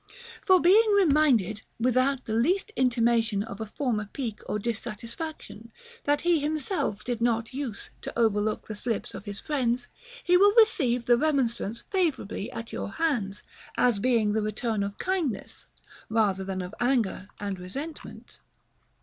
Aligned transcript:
For 0.43 0.59
being 0.59 0.93
reminded, 0.95 1.61
without 1.79 2.25
the 2.25 2.33
least 2.33 2.71
intimation 2.75 3.43
of 3.43 3.61
a 3.61 3.67
former 3.67 4.09
pique 4.11 4.41
or 4.47 4.57
dissatisfaction, 4.57 5.71
that 6.05 6.21
he 6.21 6.39
him 6.39 6.57
self 6.57 7.03
did 7.03 7.21
not 7.21 7.53
use 7.53 7.91
to 8.01 8.11
overlook 8.17 8.65
the 8.67 8.73
slips 8.73 9.13
of 9.13 9.25
his 9.25 9.39
friend, 9.39 9.85
he 10.23 10.37
will 10.37 10.55
receive 10.57 11.05
the 11.05 11.17
remonstrance 11.19 11.81
favorably 11.91 12.51
at 12.51 12.73
your 12.73 12.93
hands, 12.93 13.43
ns 13.79 13.99
being 13.99 14.33
the 14.33 14.41
return 14.41 14.81
of 14.81 14.97
kindness 14.97 15.67
rather 16.09 16.43
than 16.43 16.63
of 16.63 16.73
anger 16.79 17.27
and 17.39 17.59
resentment. 17.59 18.39